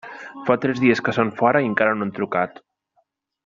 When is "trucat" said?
2.19-2.59